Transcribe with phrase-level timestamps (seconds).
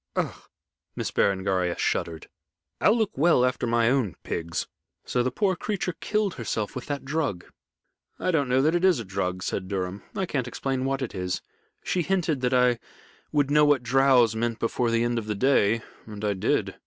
[0.15, 0.33] "Ugh!"
[0.95, 2.27] Miss Berengaria shuddered.
[2.79, 4.65] "I'll look well after my own pigs.
[5.05, 7.45] So the poor creature killed herself with that drug?"
[8.17, 10.01] "I don't know that it is a drug," said Durham.
[10.15, 11.43] "I can't explain what it is.
[11.83, 12.79] She hinted that I
[13.31, 16.79] would know what drows meant before the end of the day, and I did.